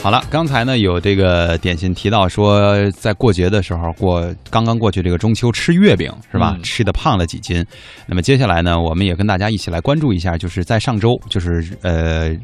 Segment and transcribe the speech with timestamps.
[0.00, 6.54] 好了，刚才呢有这个点心提到说，在过节的时候过刚刚过去这个中秋吃月饼是吧？
[6.56, 7.64] 嗯吃的胖了几斤。
[8.06, 12.34] 那么接下来呢，我们也跟大家一起来关注一下，就是在上周，就是呃。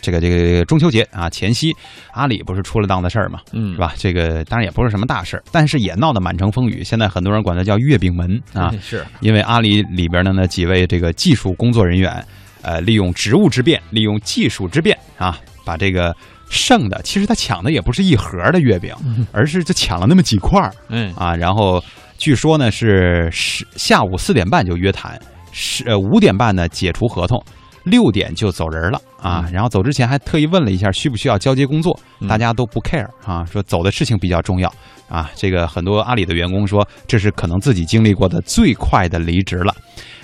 [0.00, 1.74] 这个这个中秋节啊前夕，
[2.12, 3.94] 阿里不是出了档子事儿嘛，嗯是吧？
[3.96, 6.84] 这个当然也不是什么大事儿，但是也闹得满城风雨。
[6.84, 12.24] 现在很多人管它叫月饼门啊， 是因为阿里里边的那几位这个技术工作人员，
[12.62, 16.14] 呃，利用职务之便，利用技术之便啊，把这个
[16.50, 18.94] 剩的，其实他抢的也不是一盒的月饼，
[19.32, 21.34] 而是就抢了那么几块儿嗯啊。
[21.34, 21.82] 然后
[22.16, 25.20] 据说呢是十下午四点半就约谈，
[25.52, 27.42] 十呃五点半呢解除合同。
[27.84, 34.70] 六点就走人了啊，然后走之前还特意问了一下需不需要交接工作，嗯大家都不 care 啊，说走的事情比较重要
[35.08, 35.30] 啊。
[35.34, 39.74] 这个很多阿里的员工说，这是可能自己经历过的最快的离职了。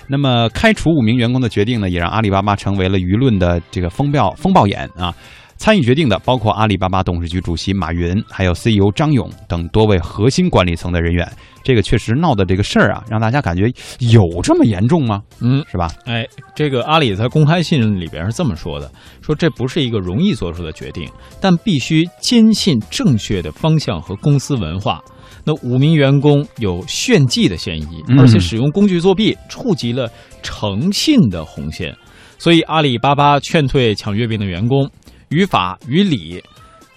[0.07, 5.11] 那么开除五名员工的决定呢，也让阿里巴巴成为了舆论的这个风暴风暴眼啊。
[5.57, 11.27] 参与决定的包括阿里巴巴董事局主席马云，还有 CEO 张勇等多位核心管理层的人员。
[11.63, 13.63] 这个确实闹的这个事儿啊，让大家感觉
[13.99, 15.23] 有这么严重吗？
[15.39, 15.91] 嗯，是吧？
[16.05, 21.09] 哎，这个阿里在公开信里边是这么说的：说这不是一个容易做出的决定，
[21.41, 25.01] 但必须坚信正确的方向和公司文化。
[25.43, 30.07] 那五名员工有炫技的嫌疑，嗯而且使用工具作弊，触及了
[30.43, 31.95] 诚信的红线。
[32.37, 34.87] 所以阿里巴巴劝退抢月饼的员工，
[35.29, 36.41] 于法于理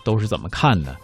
[0.04, 0.96] 都是怎么看的？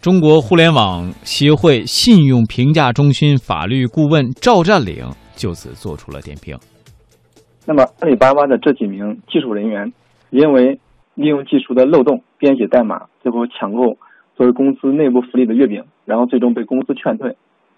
[0.00, 5.04] 中国互联网协会信用评价中心法律顾问赵占领
[5.36, 6.56] 就此做出了点评。
[7.66, 9.92] 那么阿里巴巴的这几名技术人员，
[10.30, 10.80] 因为
[11.14, 13.98] 利用技术的漏洞编写代码，最后抢购
[14.36, 17.36] 作为公司内部福利的月饼，然后最终被公司劝退。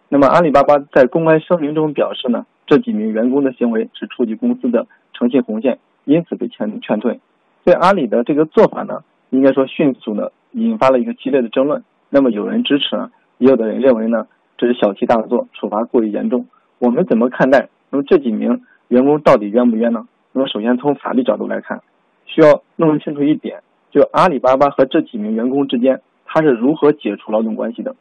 [0.09, 7.19] 那么阿里巴巴在公开声明中表示呢，这几名员工的行为是触及公司的诚信红线，因此被劝劝退。
[7.65, 11.83] 所以阿里的这个做法呢，应该说迅速的引发了一个激烈的争论。
[12.11, 14.27] 那么有人支持呢，也有的人认为呢，
[14.59, 16.47] 这是小题大做，处罚过于严重。
[16.79, 17.69] 我们怎么看待？
[17.91, 20.07] 那么这几名员工到底冤不冤呢？
[20.33, 21.81] 那么首先从法律角度来看，
[22.27, 23.61] 需要弄清楚一点，
[23.91, 27.95] 就阿里巴巴和这几名员工之间，他是如何解除劳动关系的。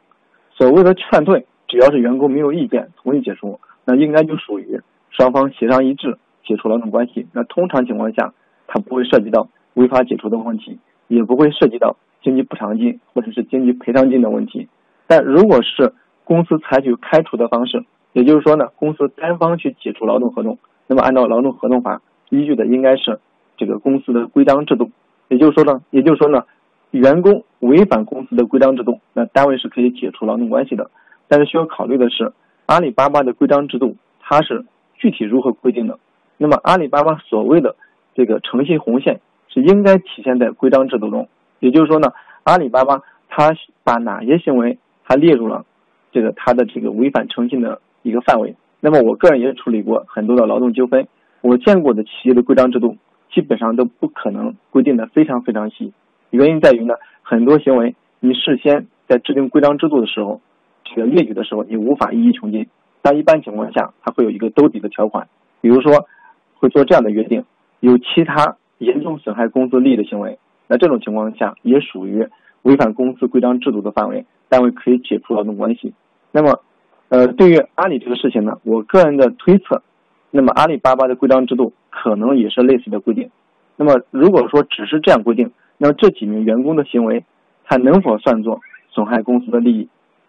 [0.50, 7.26] 所谓的劝退，只要是员工没有意见同意解除，那应该就属于双方协商一致解除劳动关系。
[7.32, 8.32] 那通常情况下，
[8.72, 10.78] 它不会涉及到违法解除的问题，
[11.08, 14.66] 也不会涉及到经济补偿金或者是经济赔偿金的问题。
[15.06, 15.92] 但如果是
[16.24, 17.84] 公司采取开除的方式，
[18.14, 22.00] 也就是说呢，公司单方去解除劳动合同，那么按照劳动合同法
[22.30, 23.20] 依据的应该是
[23.58, 24.90] 这个公司的规章制度。
[25.28, 26.44] 也就是说呢，也就是说呢，
[26.92, 30.90] 员工违反公司的规章制度，那单位是可以解除劳动关系的。
[31.28, 32.32] 但是需要考虑的是，
[32.64, 35.98] 阿里巴巴的规章制度它是具体如何规定的？
[36.38, 37.76] 那么阿里巴巴所谓的
[38.14, 41.28] 这个诚信红线是应该体现在规章制度中。
[41.60, 42.12] 也就是说呢，
[42.44, 45.64] 阿里巴巴它把哪些行为它列入了
[46.10, 48.56] 这个它的这个违反诚信的一个范围。
[48.80, 51.06] 那么我个人也处理过很多的劳动纠纷，
[51.40, 52.96] 我见过的企业的规章制度
[53.30, 55.92] 基本上都不可能规定的非常非常细。
[56.30, 60.40] 原因在于呢，很多行为你事先在制定规章制度的时候，
[60.84, 62.66] 这个列举的时候，你无法一一穷尽。
[63.02, 65.28] 但一般情况下，它会有一个兜底的条款，
[65.60, 66.06] 比如说
[66.54, 67.44] 会做这样的约定：
[67.82, 70.38] 有其他严重损害公司利益的行为，
[70.68, 72.28] 那这种情况下也属于
[72.62, 75.92] 违反公司规章制度的范围，单位可以解除劳动关系。
[76.30, 76.60] 那么，
[77.08, 79.82] 呃，对于阿里这个事情呢，我个人的推测，
[80.30, 83.30] 那么阿里巴巴的规章制度可能也是类似的规定。
[83.74, 87.24] 那么如果说只是这样规定，那么这几名员工的行为，
[87.64, 88.60] 他能否算作
[88.90, 89.88] 损害公司的利益？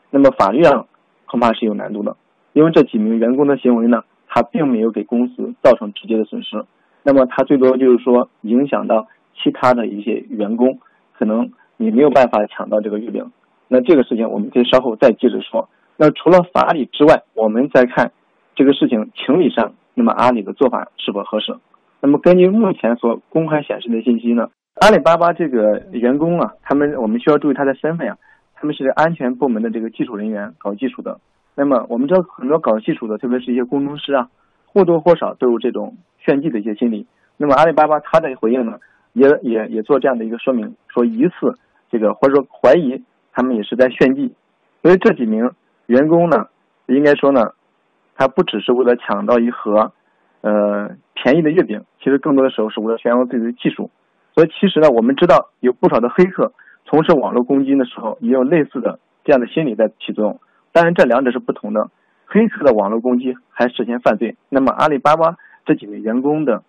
[0.09, 0.87] 那么法律上
[1.27, 2.17] 恐怕是有难度的，
[2.53, 6.65] 因为这几名员工的行为呢，他并没有给公司造成直接的损失，
[7.03, 10.79] 那么他最多就是说影响到其他的一些员工，
[11.17, 13.31] 可能你没有办法抢到这个月饼。
[13.67, 15.67] 那这个事情我们可以稍后再接着说。
[15.97, 18.11] 那除了法理之外，我们再看
[18.55, 21.55] 这个事情情理上，那么阿里的做法是否合适？
[22.01, 24.49] 那么根据目前所公开显示的信息呢，
[24.81, 28.17] 阿里巴巴这个员工啊，他们我们需要注意他的身份啊，
[28.55, 31.19] 他们是安全部门的这个技术人员，搞技术的。
[31.55, 34.29] 那么我们知道很多搞技术的，特别是一些工程师啊，
[34.73, 37.05] 或多或少都有这种炫技的一些心理。
[37.37, 38.79] 那么阿里巴巴他的回应呢，
[39.13, 41.57] 也也也做这样的一个说明，说疑似
[41.91, 44.33] 这个或者说怀疑他们也是在炫技。
[44.81, 45.51] 所以这几名
[45.85, 46.47] 员工呢，
[46.87, 47.53] 应该说呢，
[48.15, 49.91] 他不只是为了抢到一盒
[50.41, 53.91] 呃便宜的月饼，其实更多的时候是为了炫耀自己的技术。
[54.33, 56.53] 所以其实呢，我们知道有不少的黑客
[56.85, 60.39] 从事网络攻击的时候，也有类似的这样的心理在起作用。
[60.71, 61.89] 当然，这两者是不同的。
[62.33, 65.35] 黑客的网络攻击还涉嫌犯罪，那么阿里巴巴
[65.65, 66.63] 这几位员工的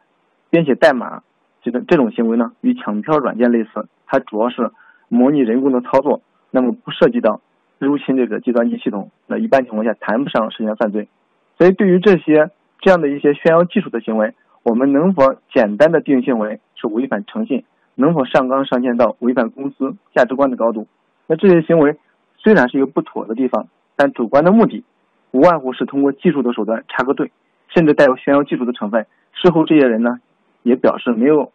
[0.51, 1.23] 编写代码
[1.63, 4.71] 这个这种行为呢，与抢票软件类似，它主要是
[5.09, 6.21] 模拟人工的操作，
[6.51, 7.41] 那么不涉及到
[7.79, 11.09] 入侵这个计算机系统，那一般情况下谈不上涉嫌犯罪。
[11.57, 12.51] 所以，对于这些
[12.81, 14.35] 这样的一些炫耀技术的行为，
[14.65, 17.65] 我们能否简单的定性为是违反诚信？
[17.95, 20.87] 能否上纲上线到违反公司价值观的高度？
[21.27, 21.97] 那这些行为
[22.37, 24.85] 虽然是一个不妥的地方，但主观的目的
[25.35, 27.33] 无外乎是通过技术的手段插个队，
[27.75, 29.05] 甚至带有炫耀技术的成分。
[29.33, 30.21] 事后这些人呢，
[30.63, 31.51] 也表示没有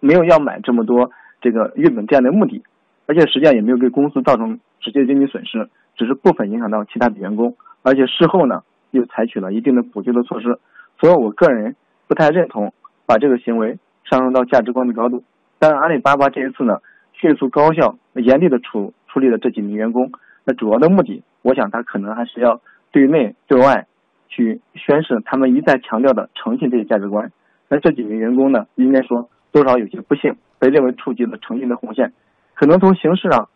[0.00, 1.10] 没有要买这么多
[1.42, 2.62] 这个月饼这样的目的，
[3.04, 8.62] 而且实际上也没有给公司造成直接经济损失，只是部分影响到其他的员工，而且事后呢
[8.92, 10.58] 又采取了一定的补救的措施。
[10.98, 11.76] 所以我个人
[12.08, 12.72] 不太认同
[13.04, 15.22] 把这个行为上升到价值观的高度。
[15.58, 16.78] 但阿里巴巴这一次呢，
[17.12, 20.10] 迅速高效、严厉的处处理了这几名员工。
[20.44, 22.60] 那主要的目的，我想他可能还是要
[22.90, 23.86] 对内对外
[24.28, 27.32] 去宣示他们一再强调的诚信这一价值观。
[27.68, 32.12] 那这几名员工呢，应该说多少有些不幸，被认为触及了诚信的红线。
[32.54, 33.48] 可能从形式上，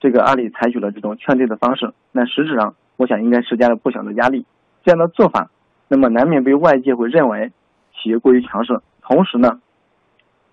[0.00, 4.46] 这个阿里采取了这种劝退的方式，那实质上，我想应该施加了不小的压力。
[4.84, 5.50] 这样的做法，
[5.88, 7.52] 那么难免被外界会认为
[7.92, 9.60] 企业过于强势，同时呢。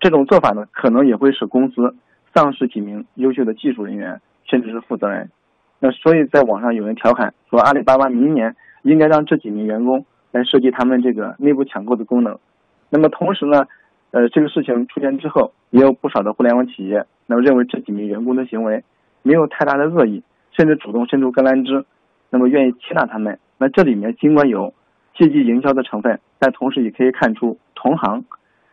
[0.00, 1.96] 这种做法呢，可能也会使公司
[2.34, 5.30] 丧失几名优秀的技术人员，甚至是负责人。
[5.84, 12.38] 那所以，在网上有人调侃说，阿里巴巴明年应该让这几名员工来设计他们这个内部抢购的功能。
[12.88, 13.66] 那么同时呢，
[14.12, 18.82] 呃，这个事情出现之后，也有不少的互联网企业，那么认为这几名员工的行为
[19.20, 20.22] 没有太大的恶意，
[20.52, 21.84] 甚至主动伸出橄榄枝，
[22.30, 23.38] 那么愿意接纳他们。
[23.58, 24.72] 那这里面尽管有
[25.14, 28.24] 借机营销的成分，但同时也可以看出同行。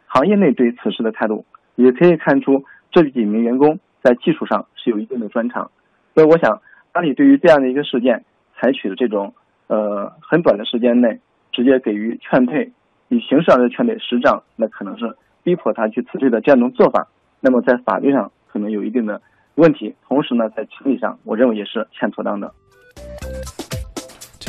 [0.08, 1.44] 行业内对此事的态度，
[1.76, 5.70] 也可以看出这几名员工在技术上是有一定的专长。
[6.16, 6.62] 所以，我想
[6.94, 8.26] 阿里对于这样的一个事件，
[8.60, 9.34] 采取的这种
[9.68, 11.20] 呃很短的时间内
[11.52, 12.72] 直接给予劝退，
[13.10, 17.08] 以形式上的劝退，实际上那可能是逼迫他去辞退的这样一种做法。
[17.40, 19.22] 那么在法律上可能有一定的
[19.56, 22.52] 问题，同时呢，在情理上，我认为也是欠妥当的。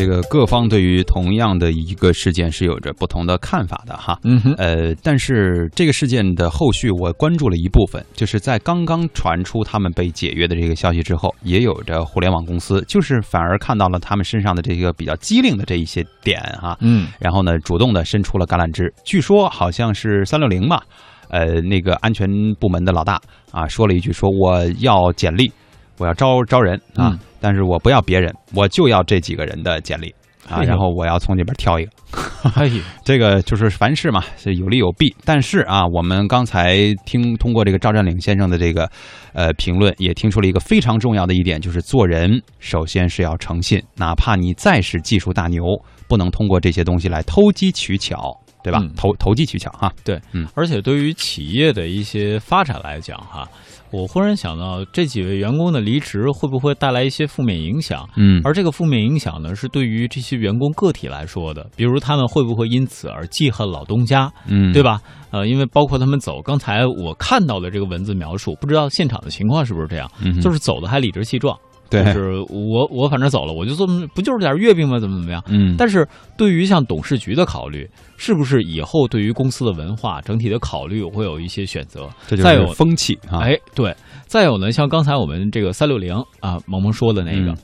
[0.03, 20.83] 这个各方对于同样的一个事件是有着不同的看法的哈，嗯哼，呃，但是这个事件的后续我关注了一部分，就是在刚刚传出他们被解约的这个消息之后，也有着互联网公司，就是反而看到了他们身上的这个比较机灵的这一些点哈，嗯，然后呢，主动的伸出了橄榄枝，据说好像是三六零吧，
[21.29, 22.29] 呃，那个安全
[22.59, 23.21] 部门的老大
[23.53, 25.53] 啊，说了一句说我要简历。
[25.99, 30.15] 我要招招人啊，但是我不要别人，我就要这几个人的简历
[30.49, 31.91] 啊，然后我要从里边挑一个。
[33.05, 35.15] 这个就是凡事嘛，是有利有弊。
[35.25, 38.91] 但是啊，我们刚才听通过这个赵占领先生的这个
[39.33, 45.65] 呃评论，也听出了一个非常重要的一点，就是做人首先是要诚信，哪怕你再是技术大牛，
[46.09, 48.83] 不能通过这些东西来投机取巧，对吧？
[48.97, 49.91] 投投机取巧哈。
[50.05, 53.49] 对，嗯，而且对于企业的一些发展来讲哈。
[53.93, 58.09] 我忽然想到，这几位员工的离职会不会带来一些负面影响？
[58.17, 64.33] 嗯，而这个负面影响呢，是对于这些员工个体来说的，比如他们会不会因此而记恨老东家？
[64.49, 64.99] 嗯，对吧？
[65.31, 70.11] 呃，因为包括他们走，刚才我看到的这个文字描述，不知道现场的情况是不是这样？
[70.23, 71.55] 嗯，就是走的还理直气壮。
[71.93, 74.99] 对，就是我我反正走了，我就这么不就是点月饼吗？
[74.99, 75.43] 怎么怎么样？
[75.49, 76.07] 嗯，但是
[76.37, 82.09] 对于像董事局的考虑，是不是以后对于公司的文化整体的考虑会有一些选择？
[82.27, 83.41] 这就是风气啊！
[83.41, 83.95] 哎，对，
[84.27, 87.55] 再有呢，像刚才我们这个三六零啊，萌萌说的那个，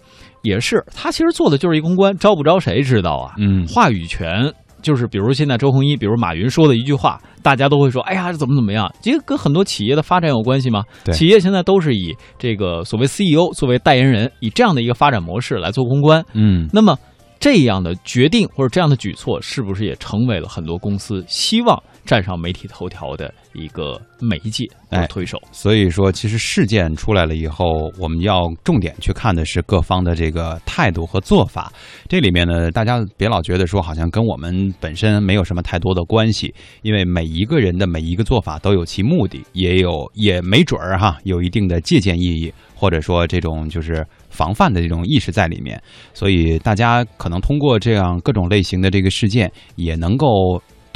[0.42, 3.34] 也是他其实做的就是一公关，招不招谁知道啊？
[3.38, 4.52] 嗯，话语权。
[4.82, 10.82] 就是比如现在周鸿祎，比如马云说的一句话，大家都会说：“哎呀，这怎么怎么样？”其实跟很多企业的发展有关系吗？
[11.12, 16.24] 企业现在都是以这个所谓 CEO 作为代言人，以这样的一个发展模式来做公关。
[16.34, 16.96] 嗯，那么
[17.40, 21.80] 这样的决定或者这样的举措，是不是也成为了很多公司希望？
[22.08, 31.70] 站上媒体头条的一个媒介来推手，所以说其实事件出来了以后，我们要重点去看的是各方的这个态度和做法。
[32.08, 45.78] 这里面呢，大家别老觉得说好像跟我们本身没有什么太多的关系，因为每一个人的每一个做法都有其目的，也有也没准儿哈，有一定的借鉴意义，或者说这种就是防范的这种意识在里面。
[46.14, 50.26] 所以大家可能通过这样各种类型的这个事件，也能够。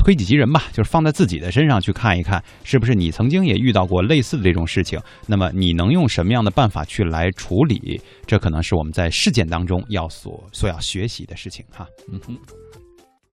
[0.03, 5.01] 推己及人吧，就是放在自己的身上去看一看，是不是你曾经也遇到过类似的这种事情？
[5.29, 8.01] 那么你能用什么样的办法去来处理？
[8.27, 11.87] 这可能是我们在事件当中要所所要学习的事情哈。
[12.13, 12.37] 嗯哼。